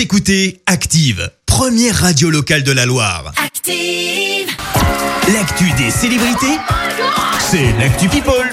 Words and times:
Vous 0.00 0.04
écoutez 0.04 0.62
Active, 0.64 1.30
première 1.44 1.94
radio 1.94 2.30
locale 2.30 2.62
de 2.62 2.72
la 2.72 2.86
Loire. 2.86 3.32
Active. 3.44 4.48
L'actu 5.30 5.70
des 5.76 5.90
célébrités, 5.90 6.56
c'est 7.38 7.70
l'actu 7.78 8.08
People. 8.08 8.48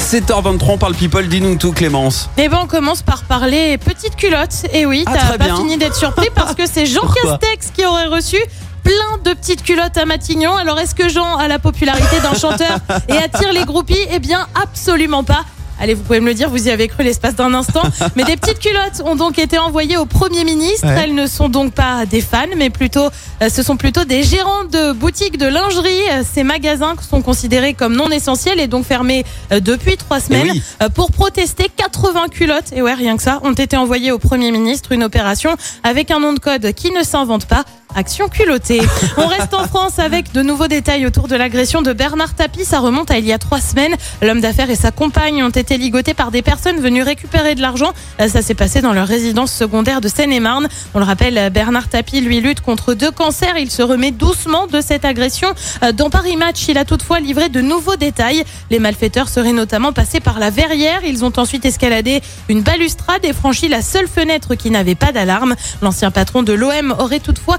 7h23, 0.00 0.64
on 0.66 0.78
parle 0.78 0.96
people, 0.96 1.28
dis-nous 1.28 1.54
tout 1.54 1.70
Clémence. 1.70 2.28
Eh 2.38 2.48
ben 2.48 2.58
on 2.62 2.66
commence 2.66 3.02
par 3.02 3.22
parler 3.22 3.78
petite 3.78 4.16
culotte. 4.16 4.66
Et 4.72 4.84
oui, 4.84 5.04
Ah, 5.06 5.12
t'as 5.14 5.26
très 5.28 5.38
pas 5.38 5.44
bien. 5.44 5.56
fini 5.58 5.76
d'être 5.78 5.94
surpris 5.94 6.28
parce 6.34 6.56
que 6.56 6.66
c'est 6.66 6.86
Jean 6.86 7.02
Pourquoi 7.02 7.38
Castex 7.38 7.68
qui 7.72 7.86
aurait 7.86 8.08
reçu 8.08 8.38
plein 8.82 9.18
de 9.24 9.32
petites 9.34 9.62
culottes 9.62 9.96
à 9.96 10.06
Matignon. 10.06 10.56
Alors 10.56 10.80
est-ce 10.80 10.96
que 10.96 11.08
Jean 11.08 11.36
a 11.36 11.46
la 11.46 11.60
popularité 11.60 12.18
d'un 12.20 12.34
chanteur 12.36 12.80
et 13.08 13.16
attire 13.16 13.52
les 13.52 13.64
groupies? 13.64 14.06
Eh 14.10 14.18
bien 14.18 14.48
absolument 14.60 15.22
pas. 15.22 15.44
Allez, 15.80 15.94
vous 15.94 16.02
pouvez 16.02 16.20
me 16.20 16.26
le 16.26 16.34
dire, 16.34 16.50
vous 16.50 16.68
y 16.68 16.70
avez 16.70 16.88
cru 16.88 17.02
l'espace 17.02 17.34
d'un 17.34 17.54
instant. 17.54 17.82
Mais 18.16 18.24
des 18.24 18.36
petites 18.36 18.58
culottes 18.58 19.00
ont 19.04 19.16
donc 19.16 19.38
été 19.38 19.58
envoyées 19.58 19.96
au 19.96 20.04
Premier 20.04 20.44
ministre. 20.44 20.86
Ouais. 20.86 21.00
Elles 21.04 21.14
ne 21.14 21.26
sont 21.26 21.48
donc 21.48 21.72
pas 21.72 22.04
des 22.06 22.20
fans, 22.20 22.44
mais 22.56 22.68
plutôt, 22.70 23.08
euh, 23.42 23.48
ce 23.48 23.62
sont 23.62 23.76
plutôt 23.76 24.04
des 24.04 24.22
gérants 24.22 24.64
de 24.64 24.92
boutiques 24.92 25.38
de 25.38 25.46
lingerie. 25.46 25.90
Euh, 26.12 26.22
Ces 26.30 26.42
magasins 26.42 26.94
sont 27.08 27.22
considérés 27.22 27.72
comme 27.74 27.94
non 27.96 28.10
essentiels 28.10 28.60
et 28.60 28.66
donc 28.66 28.84
fermés 28.84 29.24
euh, 29.52 29.60
depuis 29.60 29.96
trois 29.96 30.20
semaines. 30.20 30.48
oui. 30.52 30.62
Euh, 30.82 30.88
Pour 30.90 31.10
protester, 31.12 31.70
80 31.74 32.28
culottes, 32.30 32.72
et 32.74 32.82
ouais, 32.82 32.94
rien 32.94 33.16
que 33.16 33.22
ça, 33.22 33.40
ont 33.42 33.52
été 33.54 33.76
envoyées 33.76 34.12
au 34.12 34.18
Premier 34.18 34.52
ministre. 34.52 34.92
Une 34.92 35.02
opération 35.04 35.56
avec 35.82 36.10
un 36.10 36.20
nom 36.20 36.32
de 36.34 36.40
code 36.40 36.72
qui 36.74 36.90
ne 36.92 37.02
s'invente 37.02 37.46
pas. 37.46 37.64
Action 37.96 38.28
culottée. 38.28 38.80
On 39.16 39.26
reste 39.26 39.52
en 39.52 39.66
France 39.66 39.98
avec 39.98 40.32
de 40.32 40.42
nouveaux 40.42 40.68
détails 40.68 41.06
autour 41.06 41.26
de 41.26 41.34
l'agression 41.34 41.82
de 41.82 41.92
Bernard 41.92 42.34
Tapie. 42.34 42.64
Ça 42.64 42.78
remonte 42.78 43.10
à 43.10 43.18
il 43.18 43.26
y 43.26 43.32
a 43.32 43.38
trois 43.38 43.60
semaines. 43.60 43.94
L'homme 44.22 44.40
d'affaires 44.40 44.70
et 44.70 44.76
sa 44.76 44.90
compagne 44.92 45.42
ont 45.42 45.50
été 45.50 45.76
ligotés 45.76 46.14
par 46.14 46.30
des 46.30 46.40
personnes 46.40 46.80
venues 46.80 47.02
récupérer 47.02 47.54
de 47.54 47.60
l'argent. 47.60 47.92
Ça 48.18 48.42
s'est 48.42 48.54
passé 48.54 48.80
dans 48.80 48.92
leur 48.92 49.08
résidence 49.08 49.52
secondaire 49.52 50.00
de 50.00 50.08
Seine-et-Marne. 50.08 50.68
On 50.94 50.98
le 51.00 51.04
rappelle, 51.04 51.50
Bernard 51.50 51.88
Tapie, 51.88 52.20
lui, 52.20 52.40
lutte 52.40 52.60
contre 52.60 52.94
deux 52.94 53.10
cancers. 53.10 53.58
Il 53.58 53.70
se 53.70 53.82
remet 53.82 54.12
doucement 54.12 54.66
de 54.66 54.80
cette 54.80 55.04
agression. 55.04 55.48
Euh, 55.82 55.92
Dans 55.92 56.10
Paris 56.10 56.36
Match, 56.36 56.66
il 56.68 56.78
a 56.78 56.84
toutefois 56.84 57.18
livré 57.20 57.48
de 57.48 57.60
nouveaux 57.60 57.96
détails. 57.96 58.44
Les 58.70 58.78
malfaiteurs 58.78 59.28
seraient 59.28 59.52
notamment 59.52 59.92
passés 59.92 60.20
par 60.20 60.38
la 60.38 60.50
verrière. 60.50 61.00
Ils 61.04 61.24
ont 61.24 61.32
ensuite 61.36 61.64
escaladé 61.64 62.22
une 62.48 62.62
balustrade 62.62 63.24
et 63.24 63.32
franchi 63.32 63.68
la 63.68 63.82
seule 63.82 64.06
fenêtre 64.08 64.54
qui 64.54 64.70
n'avait 64.70 64.94
pas 64.94 65.10
d'alarme. 65.12 65.56
L'ancien 65.82 66.10
patron 66.10 66.42
de 66.44 66.52
l'OM 66.52 66.94
aurait 66.98 67.20
toutefois 67.20 67.58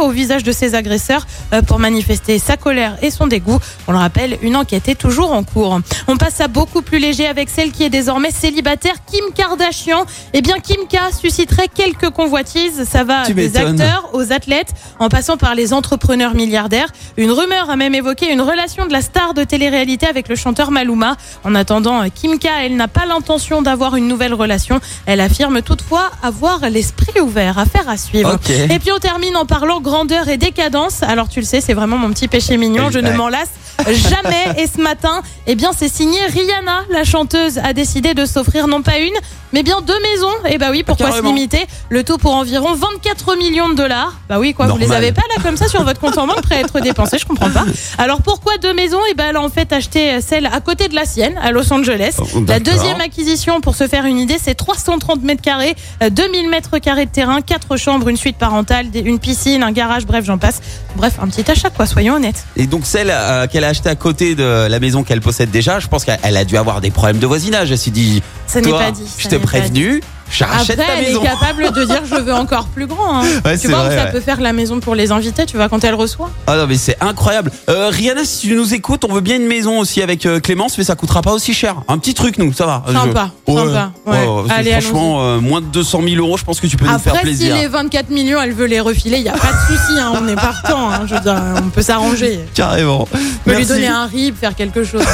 au 0.00 0.10
visage 0.10 0.42
de 0.42 0.50
ses 0.50 0.74
agresseurs 0.74 1.24
euh, 1.52 1.62
pour 1.62 1.78
manifester 1.78 2.40
sa 2.40 2.56
colère 2.56 2.96
et 3.00 3.12
son 3.12 3.28
dégoût. 3.28 3.58
On 3.86 3.92
le 3.92 3.98
rappelle, 3.98 4.36
une 4.42 4.56
enquête 4.56 4.88
est 4.88 4.96
toujours 4.96 5.32
en 5.32 5.44
cours. 5.44 5.78
On 6.08 6.16
passe 6.16 6.40
à 6.40 6.48
beaucoup 6.48 6.82
plus 6.82 6.98
léger 6.98 7.28
avec 7.28 7.48
celle 7.48 7.70
qui 7.70 7.84
est 7.84 7.90
désormais 7.90 8.32
célibataire, 8.32 8.94
Kim 9.06 9.24
Kardashian. 9.32 10.04
Eh 10.32 10.42
bien, 10.42 10.58
Kim 10.58 10.88
K 10.88 11.14
susciterait 11.16 11.68
quelques 11.68 12.10
convoitises. 12.10 12.84
Ça 12.90 13.04
va 13.04 13.24
Tu 13.24 13.34
des 13.34 13.56
acteurs 13.56 14.10
aux 14.14 14.32
athlètes, 14.32 14.74
en 14.98 15.08
passant 15.08 15.36
par 15.36 15.54
les 15.54 15.72
entrepreneurs 15.72 16.34
milliardaires. 16.34 16.88
Une 17.16 17.30
rumeur 17.30 17.70
a 17.70 17.76
même 17.76 17.94
évoqué 17.94 18.32
une 18.32 18.40
relation 18.40 18.86
de 18.86 18.92
la 18.92 19.00
star 19.00 19.32
de 19.32 19.44
télé-réalité 19.44 20.06
avec 20.06 20.28
le 20.28 20.34
chanteur 20.34 20.72
Maluma. 20.72 21.16
En 21.44 21.54
attendant, 21.54 22.02
Kim 22.12 22.40
K, 22.40 22.48
elle 22.62 22.74
n'a 22.74 22.88
pas 22.88 23.06
l'intention 23.06 23.62
d'avoir 23.62 23.94
une 23.94 24.08
nouvelle 24.08 24.34
relation. 24.34 24.80
Elle 25.06 25.20
affirme 25.20 25.62
toutefois 25.62 26.10
avoir 26.20 26.68
l'esprit 26.68 27.20
ouvert. 27.20 27.58
Affaire 27.58 27.88
à 27.88 27.96
suivre. 27.96 28.38
Et 28.70 28.78
puis 28.80 28.90
on 28.92 28.98
termine 28.98 29.36
en 29.36 29.46
parlant 29.52 29.82
grandeur 29.82 30.30
et 30.30 30.38
décadence. 30.38 31.02
Alors 31.02 31.28
tu 31.28 31.40
le 31.40 31.44
sais, 31.44 31.60
c'est 31.60 31.74
vraiment 31.74 31.98
mon 31.98 32.08
petit 32.10 32.26
péché 32.26 32.56
mignon. 32.56 32.90
Je 32.90 33.00
ne 33.00 33.12
m'en 33.12 33.28
lasse 33.28 33.50
jamais. 33.90 34.46
Et 34.58 34.66
ce 34.66 34.80
matin, 34.80 35.22
eh 35.46 35.54
bien, 35.54 35.70
c'est 35.76 35.88
signé 35.92 36.18
Rihanna. 36.26 36.82
La 36.90 37.04
chanteuse 37.04 37.58
a 37.58 37.72
décidé 37.72 38.14
de 38.14 38.24
s'offrir 38.26 38.68
non 38.68 38.82
pas 38.82 38.98
une, 38.98 39.14
mais 39.52 39.62
bien 39.62 39.80
deux 39.80 40.00
maisons. 40.00 40.32
Et 40.48 40.58
bah 40.58 40.68
oui, 40.70 40.82
pourquoi 40.82 41.06
se 41.06 41.10
Carrément. 41.12 41.28
limiter? 41.34 41.66
Le 41.90 42.04
tout 42.04 42.18
pour 42.18 42.34
environ 42.34 42.74
24 42.74 43.36
millions 43.36 43.68
de 43.68 43.74
dollars. 43.74 44.14
Bah 44.28 44.38
oui, 44.38 44.54
quoi, 44.54 44.66
vous 44.66 44.78
les 44.78 44.92
avez 44.92 45.12
pas 45.12 45.22
là 45.36 45.42
comme 45.42 45.56
ça 45.56 45.68
sur 45.68 45.82
votre 45.84 46.00
compte 46.00 46.16
en 46.18 46.26
banque 46.26 46.42
prêt 46.42 46.56
à 46.56 46.60
être 46.60 46.80
dépensé, 46.80 47.18
je 47.18 47.26
comprends 47.26 47.50
pas. 47.50 47.64
Alors 47.98 48.22
pourquoi 48.22 48.56
deux 48.58 48.72
maisons? 48.74 49.00
Et 49.10 49.14
ben 49.14 49.26
elle 49.30 49.36
a 49.36 49.42
en 49.42 49.48
fait 49.50 49.72
acheté 49.72 50.20
celle 50.20 50.46
à 50.46 50.60
côté 50.60 50.88
de 50.88 50.94
la 50.94 51.04
sienne, 51.04 51.38
à 51.42 51.50
Los 51.50 51.72
Angeles. 51.72 52.16
Oh, 52.18 52.24
La 52.48 52.60
deuxième 52.60 53.00
acquisition, 53.00 53.60
pour 53.60 53.74
se 53.74 53.86
faire 53.88 54.04
une 54.06 54.18
idée, 54.18 54.36
c'est 54.42 54.54
330 54.54 55.22
mètres 55.22 55.42
carrés, 55.42 55.74
euh, 56.02 56.10
2000 56.10 56.48
mètres 56.48 56.78
carrés 56.78 57.06
de 57.06 57.10
terrain, 57.10 57.40
quatre 57.40 57.76
chambres, 57.76 58.08
une 58.08 58.16
suite 58.16 58.36
parentale, 58.38 58.86
une 58.94 59.18
piscine, 59.18 59.62
un 59.62 59.72
garage, 59.72 60.06
bref, 60.06 60.24
j'en 60.24 60.38
passe. 60.38 60.60
Bref, 60.96 61.14
un 61.22 61.28
petit 61.28 61.50
achat, 61.50 61.70
quoi, 61.70 61.86
soyons 61.86 62.14
honnêtes. 62.14 62.44
Et 62.56 62.66
donc 62.66 62.86
celle 62.86 63.10
euh, 63.10 63.46
qu'elle 63.46 63.64
a 63.64 63.71
achetée 63.72 63.88
à 63.88 63.96
côté 63.96 64.34
de 64.34 64.68
la 64.68 64.80
maison 64.80 65.02
qu'elle 65.02 65.20
possède 65.20 65.50
déjà, 65.50 65.80
je 65.80 65.88
pense 65.88 66.04
qu'elle 66.04 66.36
a 66.36 66.44
dû 66.44 66.56
avoir 66.56 66.80
des 66.80 66.90
problèmes 66.90 67.18
de 67.18 67.26
voisinage. 67.26 67.70
Elle 67.72 67.78
s'est 67.78 67.90
dit, 67.90 68.22
Ça 68.46 68.60
toi, 68.62 68.78
pas 68.78 68.90
dit. 68.92 69.06
je 69.18 69.28
t'ai 69.28 69.38
prévenu, 69.38 70.02
Après, 70.40 70.76
ta 70.76 70.82
elle 70.98 71.04
maison. 71.06 71.20
est 71.22 71.24
capable 71.26 71.72
de 71.72 71.84
dire 71.84 72.00
je 72.08 72.14
veux 72.16 72.32
encore 72.34 72.66
plus 72.66 72.86
grand. 72.86 73.20
hein. 73.20 73.24
Ouais, 73.44 73.58
tu 73.58 73.68
vois, 73.68 73.84
vrai, 73.84 73.96
ça 73.96 74.04
ouais. 74.04 74.12
peut 74.12 74.20
faire 74.20 74.40
la 74.40 74.52
maison 74.52 74.80
pour 74.80 74.94
les 74.94 75.12
invités, 75.12 75.44
tu 75.46 75.56
vois, 75.56 75.68
quand 75.68 75.82
elle 75.84 75.94
reçoit. 75.94 76.30
Ah 76.46 76.56
non 76.56 76.66
mais 76.68 76.76
c'est 76.76 76.96
incroyable. 77.00 77.50
Euh, 77.68 77.88
Rihanna, 77.90 78.24
si 78.24 78.48
tu 78.48 78.54
nous 78.54 78.72
écoutes, 78.74 79.04
on 79.04 79.12
veut 79.12 79.20
bien 79.20 79.36
une 79.36 79.46
maison 79.46 79.78
aussi 79.78 80.00
avec 80.02 80.24
euh, 80.26 80.40
Clémence, 80.40 80.78
mais 80.78 80.84
ça 80.84 80.94
coûtera 80.94 81.22
pas 81.22 81.32
aussi 81.32 81.52
cher. 81.54 81.76
Un 81.88 81.98
petit 81.98 82.14
truc, 82.14 82.38
nous, 82.38 82.52
ça 82.52 82.66
va. 82.66 82.82
Sympa, 82.86 83.30
Je- 83.48 83.52
sympa, 83.54 83.92
ouais. 84.06 84.28
Allez, 84.50 84.70
franchement, 84.72 85.20
euh, 85.22 85.40
moins 85.40 85.60
de 85.60 85.66
200 85.66 86.00
000 86.04 86.16
euros, 86.16 86.36
je 86.36 86.44
pense 86.44 86.60
que 86.60 86.66
tu 86.66 86.76
peux 86.76 86.86
nous 86.86 86.98
faire 86.98 87.14
Après, 87.14 87.28
si 87.32 87.36
plaisir. 87.36 87.54
les 87.56 87.66
24 87.66 88.10
millions, 88.10 88.40
elle 88.40 88.52
veut 88.52 88.66
les 88.66 88.80
refiler, 88.80 89.18
il 89.18 89.22
n'y 89.24 89.28
a 89.28 89.32
pas 89.32 89.48
de 89.52 89.74
souci, 89.76 89.98
hein, 90.00 90.12
on 90.14 90.28
est 90.28 90.34
partant. 90.34 90.90
hein, 90.90 91.02
je 91.06 91.14
veux 91.14 91.20
dire, 91.20 91.36
on 91.56 91.68
peut 91.70 91.82
s'arranger. 91.82 92.40
Carrément. 92.54 93.06
On 93.12 93.50
peut 93.50 93.56
lui 93.56 93.66
donner 93.66 93.88
un 93.88 94.06
rib, 94.06 94.36
faire 94.36 94.54
quelque 94.54 94.84
chose. 94.84 95.02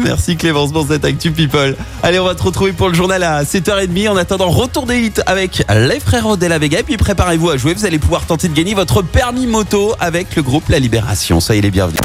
Merci 0.04 0.36
Clémence 0.36 0.72
pour 0.72 0.86
cette 0.88 1.04
Actu 1.04 1.30
People. 1.30 1.76
Allez, 2.02 2.18
on 2.18 2.24
va 2.24 2.34
te 2.34 2.42
retrouver 2.42 2.72
pour 2.72 2.88
le 2.88 2.94
journal 2.94 3.22
à 3.22 3.44
7h30. 3.44 4.08
En 4.08 4.16
attendant, 4.16 4.50
retour 4.50 4.86
des 4.86 4.98
hits 4.98 5.20
avec 5.26 5.64
les 5.68 6.00
frères 6.00 6.36
de 6.36 6.46
la 6.46 6.58
Vega. 6.58 6.80
Et 6.80 6.82
puis 6.82 6.96
préparez-vous 6.96 7.50
à 7.50 7.56
jouer. 7.56 7.74
Vous 7.74 7.84
allez 7.84 7.98
pouvoir 7.98 8.26
tenter 8.26 8.48
de 8.48 8.54
gagner 8.54 8.74
votre 8.74 9.02
permis 9.02 9.46
moto 9.46 9.94
avec 10.00 10.36
le 10.36 10.42
groupe 10.42 10.68
La 10.68 10.78
Libération. 10.78 11.40
Soyez 11.40 11.60
les 11.60 11.70
bienvenus. 11.70 12.00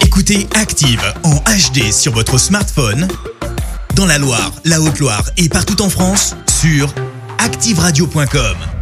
Écoutez 0.00 0.48
Active 0.54 1.02
en 1.22 1.36
HD 1.36 1.92
sur 1.92 2.12
votre 2.12 2.38
smartphone, 2.38 3.06
dans 3.94 4.06
la 4.06 4.18
Loire, 4.18 4.52
la 4.64 4.80
Haute-Loire 4.80 5.24
et 5.36 5.48
partout 5.48 5.80
en 5.82 5.88
France, 5.88 6.36
sur 6.48 6.92
activeradio.com. 7.38 8.79